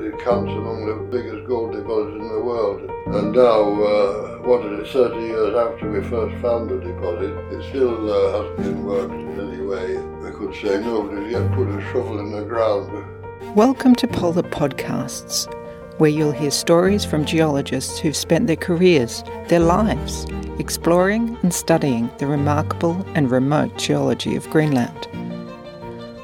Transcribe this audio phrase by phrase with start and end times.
[0.00, 2.88] It counts among the biggest gold deposits in the world.
[3.06, 7.68] And now, uh, what is it, 30 years after we first found the deposit, it
[7.68, 9.98] still uh, hasn't been worked in any way.
[10.22, 13.56] We could say nobody's yet put a shovel in the ground.
[13.56, 15.52] Welcome to Polar Podcasts,
[15.98, 20.26] where you'll hear stories from geologists who've spent their careers, their lives,
[20.60, 25.08] exploring and studying the remarkable and remote geology of Greenland.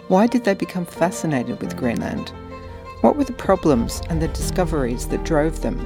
[0.07, 2.33] Why did they become fascinated with Greenland?
[3.05, 5.79] What were the problems and the discoveries that drove them?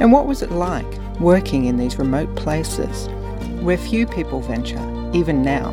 [0.00, 3.08] And what was it like working in these remote places
[3.62, 4.76] where few people venture,
[5.14, 5.72] even now?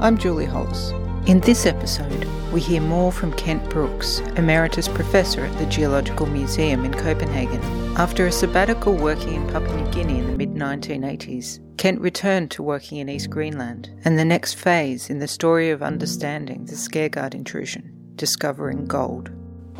[0.00, 0.90] I'm Julie Hollis.
[1.28, 6.84] In this episode, we hear more from Kent Brooks, Emeritus Professor at the Geological Museum
[6.84, 7.62] in Copenhagen.
[7.96, 12.64] After a sabbatical working in Papua New Guinea in the mid 1980s, Kent returned to
[12.64, 17.34] working in East Greenland and the next phase in the story of understanding the Skaergaard
[17.36, 19.30] intrusion, discovering gold.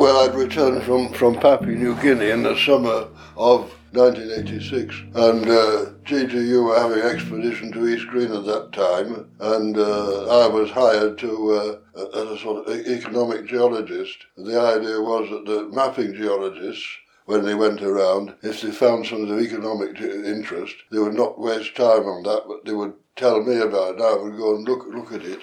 [0.01, 5.91] Well, I'd returned from, from Papua New Guinea in the summer of 1986, and uh,
[6.07, 10.71] GGU were having an expedition to East Green at that time, and uh, I was
[10.71, 14.25] hired to uh, as a sort of economic geologist.
[14.39, 16.89] The idea was that the mapping geologists
[17.27, 21.77] when they went around, if they found something of economic interest, they would not waste
[21.77, 24.01] time on that, but they would tell me about it.
[24.01, 25.41] and I would go and look look at it,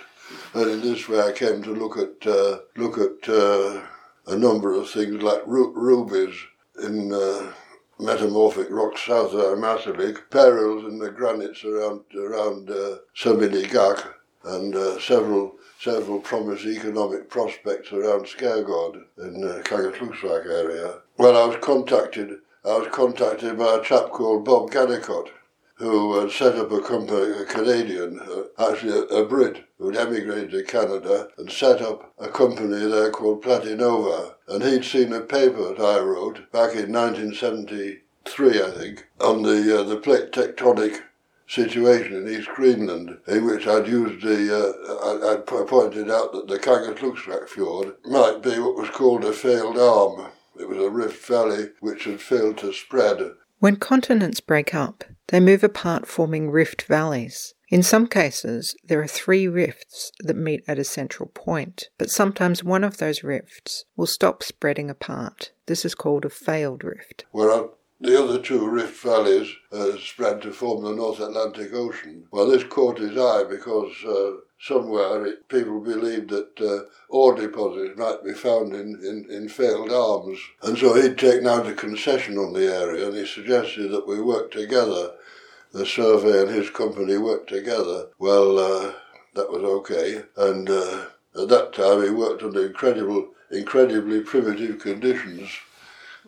[0.55, 3.81] and in this way I came to look at uh, look at uh,
[4.27, 6.35] a number of things like ru- rubies
[6.83, 7.51] in uh,
[7.99, 14.99] metamorphic rocks south of Ammassalik, perils in the granites around around uh, Sermiligaaq, and uh,
[14.99, 21.01] several several promising economic prospects around Skaergaard in the uh, area.
[21.17, 22.39] Well, I was contacted.
[22.65, 25.29] I was contacted by a chap called Bob Gannicott,
[25.77, 30.63] who had set up a company, a Canadian, uh, actually a, Brit, who'd emigrated to
[30.63, 34.35] Canada and set up a company there called Platinova.
[34.47, 39.79] And he'd seen a paper that I wrote back in 1973, I think, on the
[39.79, 41.01] uh, the plate tectonic
[41.47, 46.59] situation in East Greenland, in which I'd used the, uh, I'd pointed out that the
[46.59, 50.31] Kangerlussuaq fjord might be what was called a failed arm.
[50.59, 53.31] It was a rift valley which had failed to spread.
[53.59, 57.53] When continents break up, they move apart forming rift valleys.
[57.69, 62.63] In some cases, there are three rifts that meet at a central point, but sometimes
[62.63, 65.51] one of those rifts will stop spreading apart.
[65.65, 67.25] This is called a failed rift.
[67.33, 72.27] Well, the other two rift valleys uh, spread to form the North Atlantic Ocean.
[72.31, 77.97] Well, this caught his eye because uh, somewhere it, people believed that uh, ore deposits
[77.97, 80.39] might be found in, in, in failed arms.
[80.61, 84.21] And so he'd taken out a concession on the area and he suggested that we
[84.21, 85.13] work together.
[85.73, 88.07] The survey and his company worked together.
[88.19, 88.93] Well, uh,
[89.33, 90.23] that was okay.
[90.35, 91.05] And uh,
[91.39, 95.49] at that time he worked under incredible, incredibly primitive conditions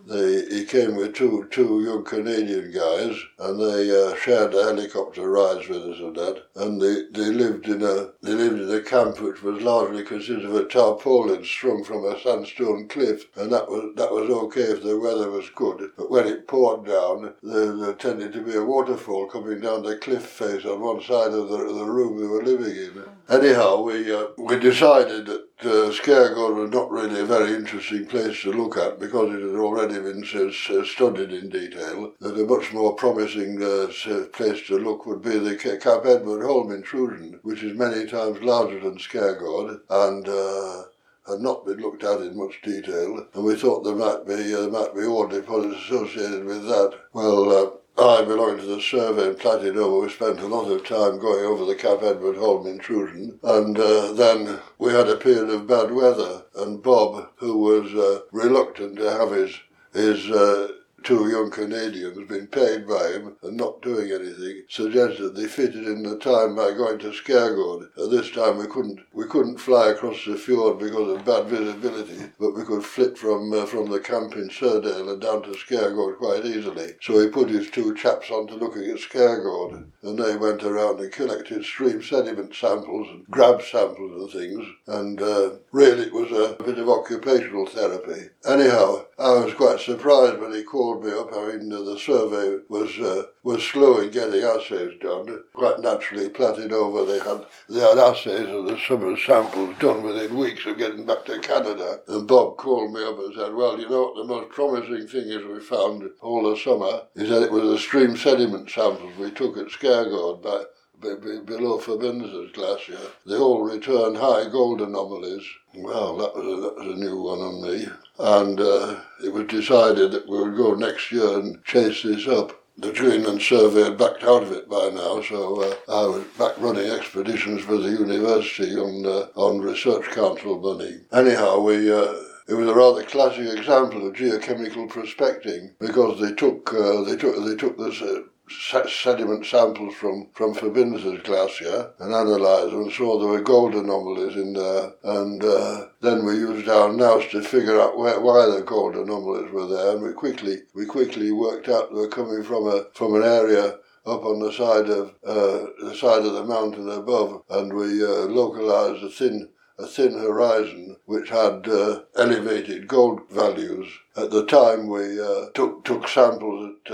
[0.07, 5.29] they, he came with two two young Canadian guys, and they uh, shared the helicopter
[5.29, 6.43] rides with us and that.
[6.55, 10.45] And they, they lived in a they lived in a camp which was largely consisted
[10.45, 14.83] of a tarpaulin strung from a sandstone cliff, and that was that was okay if
[14.83, 15.91] the weather was good.
[15.97, 19.97] But when it poured down, there, there tended to be a waterfall coming down the
[19.97, 23.03] cliff face on one side of the, the room they were living in.
[23.29, 28.41] Anyhow, we uh, we decided that uh, Skaergaard was not really a very interesting place
[28.41, 32.13] to look at because it had already been uh, studied in detail.
[32.19, 33.87] That a much more promising uh,
[34.31, 38.79] place to look would be the Cap Edward Holm intrusion, which is many times larger
[38.79, 40.83] than Skaergaard and uh,
[41.27, 43.27] had not been looked at in much detail.
[43.33, 46.97] And we thought there might be uh, there might be ore deposits associated with that.
[47.13, 47.79] Well.
[47.99, 50.03] I belong to the survey in Platinova.
[50.03, 54.13] We spent a lot of time going over the Cap Edward Holm intrusion, and uh,
[54.13, 56.43] then we had a period of bad weather.
[56.55, 59.59] And Bob, who was uh, reluctant to have his
[59.93, 60.69] his uh,
[61.03, 66.03] two young Canadians being paid by him and not doing anything, suggested they fitted in
[66.03, 67.89] the time by going to Skaergaard.
[67.97, 72.31] At this time we couldn't we couldn't fly across the fjord because of bad visibility,
[72.39, 76.17] but we could flit from uh, from the camp in Surdale and down to Skaergaard
[76.17, 76.93] quite easily.
[77.01, 80.99] So he put his two chaps on to looking at Skaergaard, and they went around
[80.99, 86.31] and collected stream sediment samples and grab samples and things, and uh, really it was
[86.31, 88.29] a bit of occupational therapy.
[88.45, 91.33] Anyhow, I was quite surprised when he called me up.
[91.33, 95.43] I mean, the survey was uh, was slow in getting assays done.
[95.53, 100.65] Quite naturally, Platinova, they had they had assays of the summer samples done within weeks
[100.65, 102.01] of getting back to Canada.
[102.07, 104.15] And Bob called me up and said, "Well, you know what?
[104.15, 107.03] The most promising thing is we found all the summer.
[107.15, 110.65] He said it was the stream sediment samples we took at be, be
[111.01, 115.45] below Forbindelses glacier, they all returned high gold anomalies.
[115.73, 117.87] Well, that was a, that was a new one on me.
[118.17, 122.59] And uh, it was decided that we would go next year and chase this up
[122.81, 126.53] the Greenland Survey had backed out of it by now, so uh, I was back
[126.59, 131.01] running expeditions for the university on uh, on research council money.
[131.11, 131.91] Anyhow, we.
[131.91, 132.13] Uh,
[132.47, 137.35] it was a rather classic example of geochemical prospecting because they took uh, they took
[137.45, 143.19] they took this uh, sediment samples from, from Forbindelses glacier and analysed them and saw
[143.19, 144.93] there were gold anomalies in there.
[145.03, 149.51] And uh, then we used our nous to figure out where, why the gold anomalies
[149.51, 149.95] were there.
[149.95, 153.77] And we quickly we quickly worked out they were coming from a from an area
[154.05, 158.25] up on the side of uh, the side of the mountain above, and we uh,
[158.25, 163.87] localised a thin a thin horizon which had uh, elevated gold values.
[164.17, 166.93] At the time, we uh, took took samples at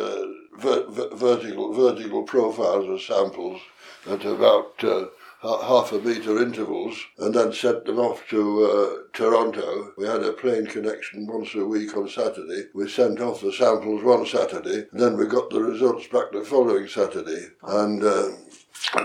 [0.63, 3.61] uh, ver- vertical vertical profiles of samples
[4.09, 5.05] at about uh,
[5.41, 9.93] half a metre intervals and then sent them off to uh, Toronto.
[9.97, 12.65] We had a plane connection once a week on Saturday.
[12.73, 16.41] We sent off the samples one Saturday, and then we got the results back the
[16.41, 17.47] following Saturday.
[17.63, 18.29] And uh,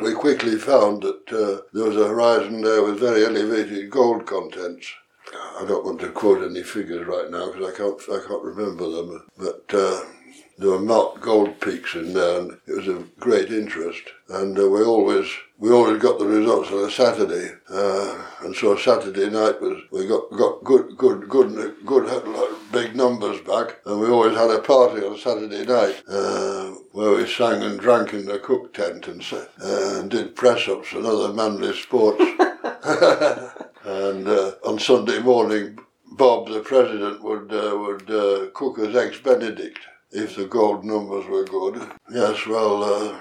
[0.02, 4.92] we quickly found that uh, there was a horizon there with very elevated gold contents.
[5.60, 8.88] I don't want to quote any figures right now because I can't I can't remember
[8.90, 10.00] them, but uh,
[10.60, 14.02] there were marked gold peaks in there, and it was of great interest.
[14.28, 15.26] And uh, we always
[15.58, 20.06] we always got the results on a Saturday, uh, and so Saturday night was we
[20.06, 25.02] got got good good good good big numbers back, and we always had a party
[25.04, 29.98] on Saturday night uh, where we sang and drank in the cook tent and uh,
[29.98, 32.20] and did press ups and other manly sports.
[33.84, 35.78] and uh, on Sunday morning,
[36.12, 39.78] Bob, the president, would uh, would uh, cook us eggs Benedict
[40.12, 41.90] if the gold numbers were good.
[42.10, 43.18] Yes, well, uh,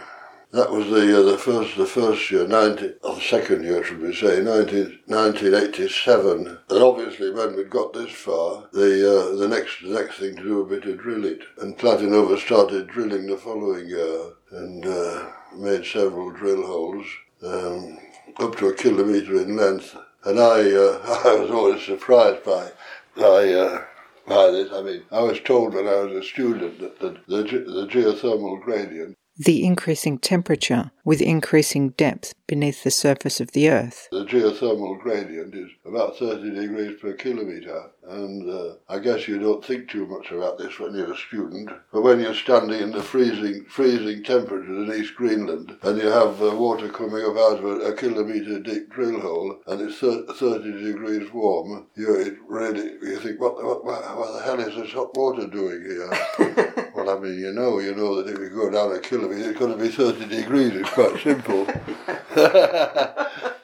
[0.52, 4.02] that was the uh, the first the first year, 90, or the second year, should
[4.02, 6.58] we say, 19, 1987.
[6.70, 10.44] And obviously, when we'd got this far, the uh, the next the next thing to
[10.44, 11.42] do would be to drill it.
[11.60, 17.06] And Platinova started drilling the following year and uh, made several drill holes,
[17.44, 18.00] um,
[18.38, 19.96] up to a kilometre in length.
[20.26, 22.72] And I uh, I was always surprised by
[23.18, 23.84] I
[24.30, 24.72] by this.
[24.74, 28.62] I mean, I was told when I was a student that the, the, the geothermal
[28.64, 34.10] gradient the increasing temperature with increasing depth beneath the surface of the Earth.
[34.12, 39.64] The geothermal gradient is about 30 degrees per kilometre, and uh, I guess you don't
[39.64, 41.70] think too much about this when you're a student.
[41.94, 46.44] But when you're standing in the freezing freezing temperatures in East Greenland, and you have
[46.44, 50.84] uh, water coming up out of a, a kilometre deep drill hole, and it's 30
[50.84, 54.92] degrees warm, you it really you think, what, what, what, what the hell is this
[54.92, 56.90] hot water doing here?
[57.10, 59.72] I mean, you know, you know that if you go down a kilometre, it's going
[59.72, 60.74] to be 30 degrees.
[60.76, 61.66] It's quite simple.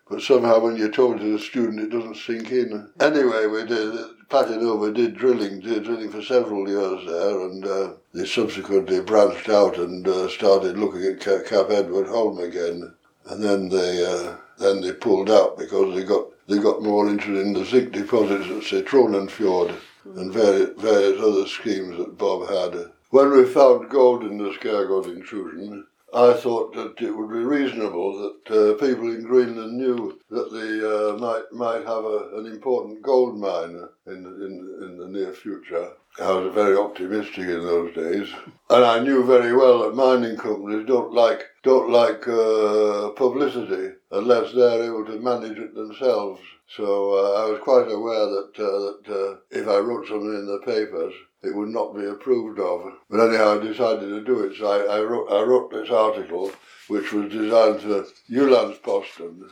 [0.10, 2.90] but somehow when you're told to a student, it doesn't sink in.
[3.00, 3.94] Anyway, we did,
[4.30, 9.78] Platinova did drilling, did drilling for several years there, and uh, they subsequently branched out
[9.78, 12.94] and uh, started looking at Cap Edward Holm again.
[13.28, 17.46] And then they, uh, then they pulled out because they got, they got more interested
[17.46, 19.76] in the zinc deposits at Citronenfjord
[20.16, 22.92] and various, various other schemes that Bob had.
[23.16, 28.12] When we found gold in the Skaergård intrusion, I thought that it would be reasonable
[28.20, 33.02] that uh, people in Greenland knew that they uh, might might have a, an important
[33.02, 34.54] gold mine in, in
[34.86, 35.92] in the near future.
[36.20, 38.28] I was very optimistic in those days,
[38.70, 44.54] and I knew very well that mining companies don't like don't like uh, publicity unless
[44.54, 46.42] they're able to manage it themselves.
[46.76, 50.48] So uh, I was quite aware that uh, that uh, if I wrote something in
[50.48, 52.92] the papers, it would not be approved of.
[53.10, 54.58] But anyhow, I decided to do it.
[54.58, 56.52] So I, I, wrote, I wrote this article,
[56.88, 59.50] which was designed for Jyllands-Posten,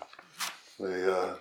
[0.79, 1.35] the uh,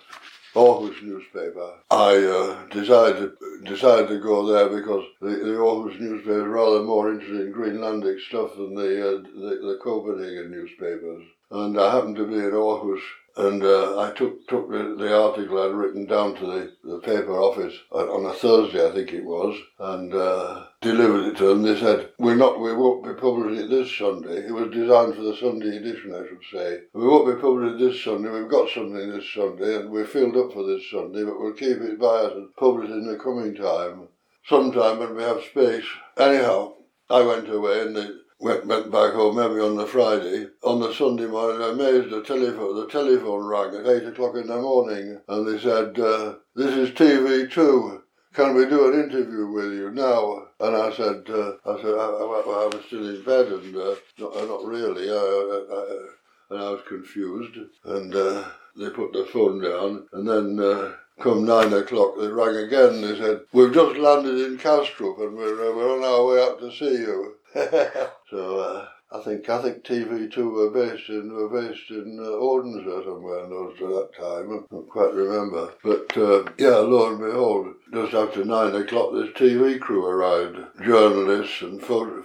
[0.55, 1.73] Aarhus newspaper.
[1.91, 3.33] I uh, decided
[3.65, 8.21] decided to go there because the, the Aarhus newspaper is rather more interested in Greenlandic
[8.21, 11.23] stuff than the, uh, the, the Copenhagen newspapers.
[11.53, 13.03] And I happened to be in Aarhus
[13.37, 17.39] and uh, I took took the, the, article I'd written down to the, the paper
[17.39, 21.63] office on a Thursday, I think it was, and uh, delivered it to them.
[21.63, 25.23] They said, "We're not, we won't be publishing it this Sunday." It was designed for
[25.23, 26.81] the Sunday edition, I should say.
[26.93, 28.31] We won't be publishing it this Sunday.
[28.31, 31.79] We've got something this Sunday, and we're filled up for this Sunday, but we'll keep
[31.79, 34.09] it by us and publish it in the coming time,
[34.47, 35.87] sometime when we have space.
[36.19, 36.75] Anyhow,
[37.09, 40.49] I went away, and the went, went back home maybe on the Friday.
[40.63, 44.61] On the Sunday morning, amazed the telephone, the telephone rang at 8 o'clock in the
[44.61, 48.01] morning and they said, uh, this is TV2.
[48.35, 50.49] Can we do an interview with you now?
[50.59, 53.95] And I said, uh, I said, I, I, I, was still in bed and uh,
[54.19, 55.11] not, uh, not really.
[55.11, 56.09] I,
[56.53, 57.57] and I was confused.
[57.85, 58.45] And uh,
[58.77, 63.01] they put the phone down, and then uh, come nine o'clock, they rang again.
[63.01, 66.59] They said, "We've just landed in Kastrup, and we're uh, we're on our way up
[66.61, 67.37] to see you."
[68.31, 72.29] so uh, I think I think TV two were based in were based in uh,
[72.29, 74.51] Odense or somewhere in those at that time.
[74.51, 79.29] I don't quite remember, but uh, yeah, lo and behold, just after nine o'clock, this
[79.31, 82.23] TV crew arrived, journalists and photo,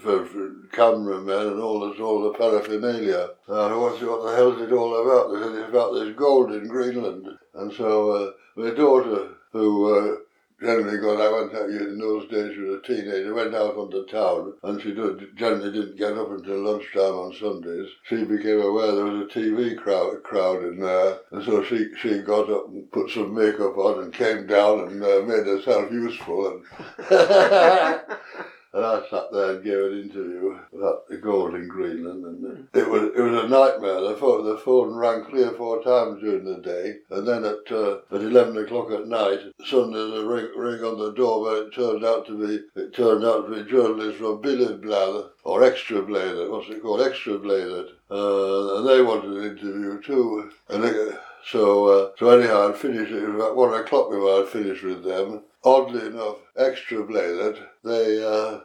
[0.72, 3.32] cameramen and all this, all the paraphernalia.
[3.50, 5.34] Uh, what, what the hell is it all about?
[5.34, 10.18] They said it's about this gold in Greenland, and so uh, my daughter, who uh,
[10.60, 14.06] generally got I went out in those days she was a teenager, went out onto
[14.08, 17.90] town and she did, generally didn't get up until lunchtime on Sundays.
[18.10, 22.20] She became aware there was a TV crowd, crowd in there and so she, she
[22.20, 26.62] got up and put some makeup on and came down and uh, made herself useful
[27.10, 28.00] and
[28.78, 32.88] And I sat there and gave an interview about the gold in Greenland, and it
[32.88, 34.02] was it was a nightmare.
[34.02, 37.72] The phone, the phone rang three or four times during the day, and then at
[37.72, 41.44] uh, at eleven o'clock at night, suddenly the ring ring on the door.
[41.44, 45.62] But it turned out to be it turned out to be journalists from Billedbladet or
[45.62, 50.52] Ekstra Bladet, what's it called, Ekstra Bladet, uh, and they wanted an interview too.
[50.70, 55.04] And they, so uh, so anyhow, I'd was about one o'clock before I'd finished with
[55.04, 58.60] them, oddly enough, Ekstra Bladet, they, uh,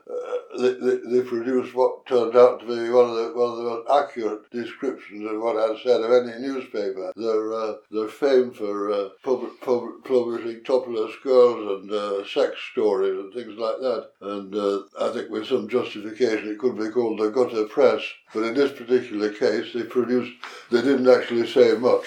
[0.59, 3.63] they, they, they produced what turned out to be one of the one of the
[3.63, 7.13] most accurate descriptions of what I'd said of any newspaper.
[7.17, 13.19] They're uh, they're famed for uh, pub- pub- publishing topless girls and uh, sex stories
[13.19, 14.11] and things like that.
[14.21, 18.03] And uh, I think with some justification, it could be called the gutter press.
[18.33, 20.33] But in this particular case, they produced.
[20.71, 22.07] They didn't actually say much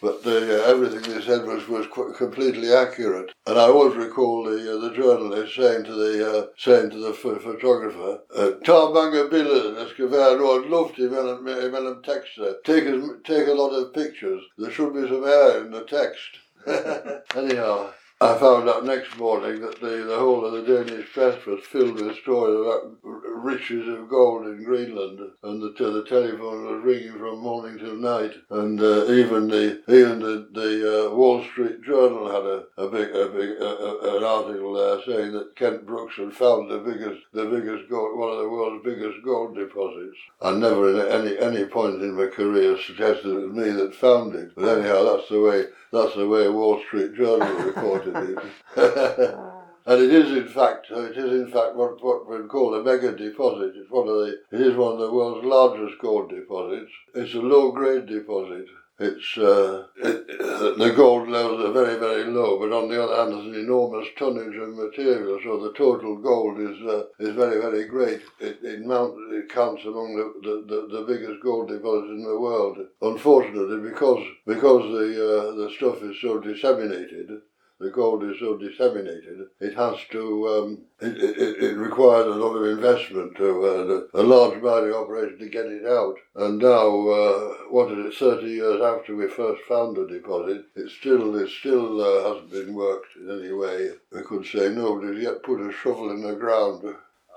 [0.00, 3.30] but the, uh, everything they said was, was completely accurate.
[3.46, 7.12] And I always recall the uh, the journalist saying to the uh, saying to the
[7.12, 8.20] ph- photographer,
[8.64, 12.52] "Ta många bilder, det ska vara något luft emellan, emellan texter.
[12.64, 14.42] Take a, take a lot of pictures.
[14.58, 16.30] There should be some air in the text."
[17.36, 17.90] Anyhow.
[18.22, 21.94] I found out next morning that the, the whole of the Danish press was filled
[21.94, 27.38] with stories about riches of gold in Greenland, and the, the telephone was ringing from
[27.38, 32.44] morning till night, and uh, even the even the, the uh, Wall Street Journal had
[32.44, 36.78] a, a big a big an article there saying that Kent Brooks had found the
[36.78, 40.18] biggest the biggest gold one of the world's biggest gold deposits.
[40.42, 44.34] I never at any any point in my career suggested it was me that found
[44.34, 48.38] it, but anyhow that's the way that's the way Wall Street Journal reported it.
[49.86, 53.16] and it is in fact, it is in fact what what we call a mega
[53.16, 53.72] deposit.
[53.76, 56.92] It's one of the, it is one of the world's largest gold deposits.
[57.14, 58.66] It's a low grade deposit.
[59.02, 60.28] It's uh, it,
[60.76, 64.06] the gold levels are very very low, but on the other hand, there's an enormous
[64.18, 68.20] tonnage of material, so the total gold is uh, is very very great.
[68.40, 72.38] It it, mount, it counts among the, the, the, the, biggest gold deposits in the
[72.38, 72.76] world.
[73.00, 77.40] Unfortunately, because because the uh, the stuff is so disseminated,
[77.80, 82.54] the gold is so disseminated, it has to, um, it, it, it, requires a lot
[82.54, 86.14] of investment to, uh, a large mining operation to get it out.
[86.36, 90.90] And now, uh, what is it, 30 years after we first found the deposit, it
[90.90, 93.92] still, it still uh, hasn't been worked in any way.
[94.12, 96.82] We could say nobody's yet put a shovel in the ground.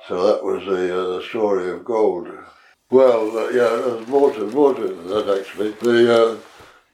[0.09, 2.27] So that was the, uh, the story of gold.
[2.91, 5.71] Well, uh, yeah, there's more to, more to that actually.
[5.71, 6.37] The, uh,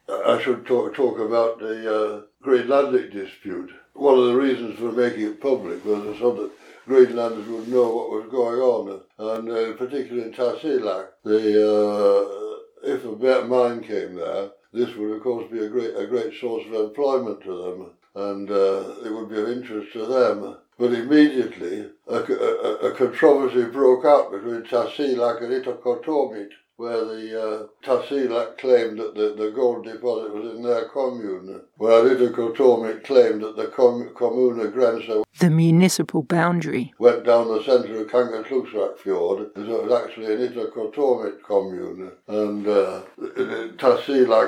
[0.09, 3.71] I should talk, talk about the Greenlandic dispute.
[3.93, 6.51] One of the reasons for making it public was so that
[6.87, 13.03] Greenlanders would know what was going on, and uh, particularly in Tasiilaq, the uh, if
[13.03, 16.73] a mine came there, this would of course be a great a great source of
[16.73, 20.57] employment to them, and uh, it would be of interest to them.
[20.79, 28.47] But immediately, a, a, a controversy broke out between Tasiilaq and Ittoqqortoormiit where the uh,
[28.57, 33.67] claimed that the, the gold deposit was in their commune, where Ittoqqortoormiit claimed that the
[33.67, 39.89] com- commune Grense, the municipal boundary, went down the centre of Kangerlussuaq Fjord, so it
[39.89, 42.11] was actually an Ittoqqortoormiit commune.
[42.27, 43.01] And uh,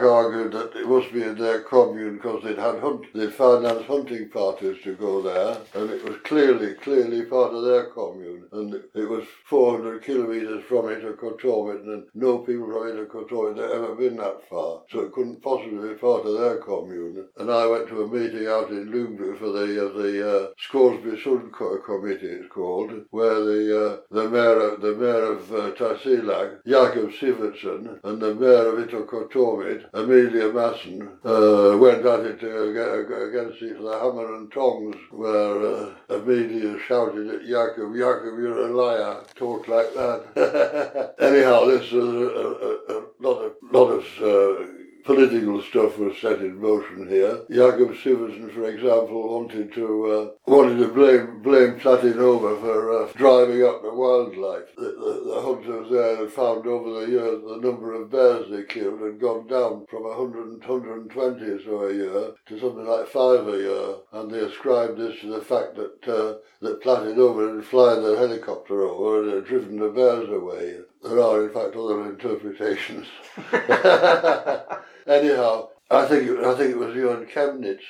[0.03, 4.29] argued that it must be in their commune because they'd had hunt, they'd financed hunting
[4.29, 8.45] parties to go there, and it was clearly, clearly part of their commune.
[8.53, 14.17] And it was 400 kilometres from Ittoqqortoormiit, and no people from Ittoqqortoormiit had ever been
[14.17, 17.27] that far, so it couldn't possibly be part of their commune.
[17.37, 21.21] And I went to a meeting out in Lyngby for the uh, the uh, Scoresby
[21.23, 21.51] Sund
[21.85, 27.99] Committee, it's called, where the uh, the mayor the mayor of uh, Tasiilaq, Jakob Sivertsen,
[28.03, 33.99] and the mayor of Ittoqqortoormiit, Amelia Masson, uh, went at it uh, against each other,
[33.99, 35.80] hammer and tongs, where
[36.21, 41.15] Amelia shouted at Jakob, Jakob, you're a liar, talk like that.
[41.19, 44.70] Anyhow, this was a, a, a, lot of lot of uh,
[45.03, 47.41] political stuff was set in motion here.
[47.49, 53.63] Jakob Sivertsen, for example, wanted to uh, wanted to blame blame Platinova for uh, driving
[53.63, 54.75] up the wildlife.
[54.75, 58.63] The, the, the, hunters there had found over the years the number of bears they
[58.63, 63.47] killed had gone down from 100, 120 or so a year to something like five
[63.47, 68.03] a year, and they ascribed this to the fact that uh, that Platinova had flown
[68.03, 70.77] the helicopter over and had driven the bears away.
[71.03, 73.07] There are, in fact, other interpretations.
[75.07, 77.81] Anyhow, I think it, I think it was Johan Chemnitz,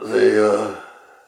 [0.00, 0.80] the uh,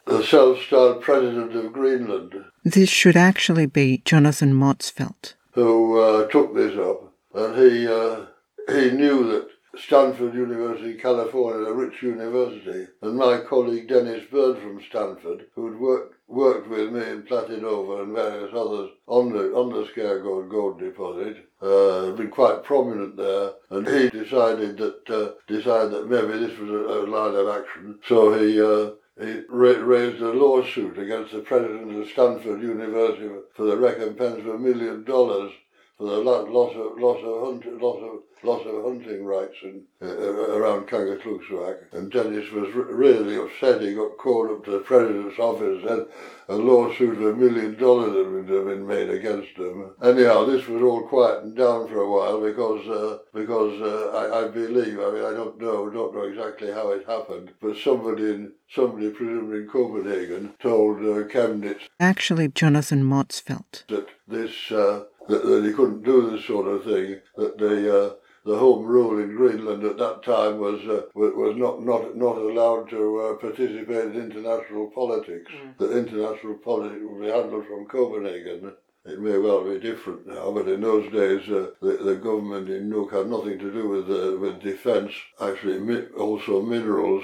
[0.05, 2.33] the self-styled president of Greenland.
[2.63, 8.25] This should actually be Jonathan Motzfeldt, who uh, took this up, and he uh,
[8.67, 14.81] he knew that Stanford University, California, a rich university, and my colleague Dennis Bird from
[14.81, 19.85] Stanford, who'd worked worked with me in Platinova and various others on the on the
[19.85, 26.09] Skaergård gold deposit, uh, been quite prominent there, and he decided that uh, decided that
[26.09, 27.99] maybe this was a, a line of action.
[28.07, 33.63] So he uh, he ra- raised a lawsuit against the president of Stanford University for
[33.63, 35.51] the recompense of a million dollars
[35.99, 40.07] for the loss of loss of hunt, loss of loss of hunting rights in, uh,
[40.07, 41.91] around Kangerlussuaq.
[41.91, 43.81] And Dennis was r- really upset.
[43.81, 46.05] He got called up to the president's office and
[46.47, 49.91] a lawsuit of a million dollars had been made against him.
[50.01, 54.47] Anyhow, this was all quietened down for a while because uh, because uh, I, I,
[54.47, 58.53] believe, I mean, I don't know, don't know exactly how it happened, but somebody in
[58.73, 61.89] somebody, presumably in Copenhagen, told uh, Chemnitz.
[61.99, 63.85] Actually, Jonathan Motzfeldt.
[63.87, 68.13] That this uh, that, that he couldn't do this sort of thing, that the uh,
[68.45, 72.89] the home rule in Greenland at that time was uh, was not, not not allowed
[72.89, 75.51] to uh, participate in international politics.
[75.51, 75.77] Mm.
[75.77, 78.73] That international politics would be handled from Copenhagen.
[79.05, 82.89] It may well be different now, but in those days, uh, the, the government in
[82.89, 85.11] Nuuk had nothing to do with uh, with defence.
[85.41, 87.23] Actually, mi- also minerals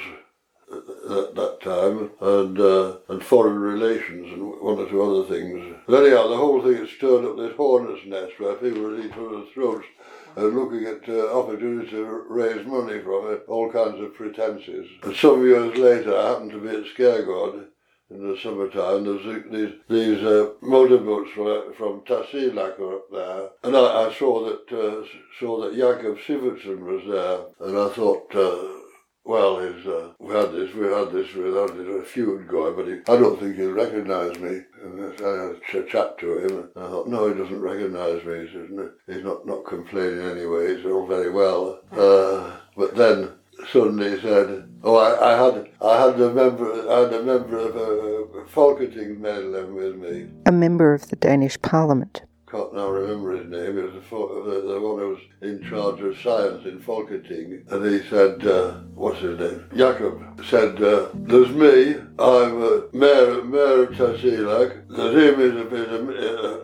[0.71, 5.75] at that time, and uh, and foreign relations and one or two other things.
[5.87, 9.11] But anyhow, the whole thing had stirred up this hornet's nest where people were eating
[9.11, 9.85] through their throats
[10.35, 14.87] and looking at uh, opportunities to raise money from it, all kinds of pretences.
[15.03, 17.67] And some years later, I happened to be at Skaergård
[18.09, 19.05] in the summertime.
[19.05, 24.71] There's these these uh, motorboats from from Tasiilaq up there, and I, I saw that
[24.71, 25.05] uh,
[25.39, 28.35] saw that Jakob Sivertsen was there, and I thought.
[28.35, 28.81] Uh,
[29.25, 32.93] well, uh, we had this, we had this, we had a feud going, but he,
[33.11, 34.61] I don't think he'll recognise me.
[34.83, 38.45] And I had a chat to him, and I thought, no, he doesn't recognise me.
[38.45, 41.79] He says, he's not, not complaining anyway, he's all very well.
[41.91, 43.31] Uh, but then
[43.71, 47.57] suddenly he said, "Oh, I, I, had I had a member I had a member
[47.57, 53.35] of a, a Folketing with me, a member of the Danish Parliament." Can't now remember
[53.37, 53.77] his name.
[53.77, 54.01] It was the,
[54.51, 57.63] the, the one who was in charge of science in Folketing.
[57.71, 59.67] And he said, uh, what's his name?
[59.75, 64.87] Jakob said, uh, there's me, I'm a mayor, mayor of Tasiilaq.
[64.89, 66.03] There's him, he's, a, a,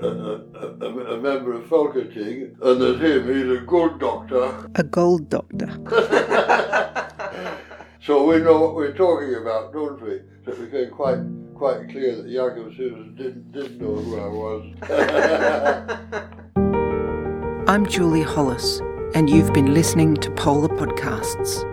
[0.07, 2.55] a, a, a, member of Folketing.
[2.61, 4.69] And there's him, he's a good doctor.
[4.75, 5.67] A gold doctor.
[8.03, 10.21] so we know what we're talking about, don't we?
[10.45, 11.19] So it became quite
[11.55, 14.65] quite clear that Jakob Susan didn't, didn't know who I was.
[17.67, 18.81] I'm Julie Hollis,
[19.13, 21.70] and you've been listening to Polar Podcasts.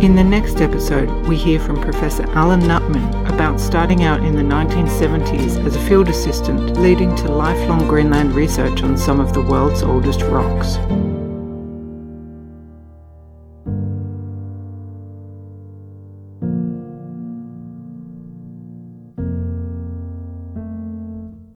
[0.00, 4.42] In the next episode, we hear from Professor Allen Nutman about starting out in the
[4.42, 9.82] 1970s as a field assistant, leading to lifelong Greenland research on some of the world's
[9.82, 10.76] oldest rocks.